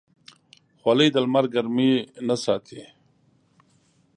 [0.81, 1.93] خولۍ د لمر ګرمۍ
[2.27, 2.81] نه ساتي.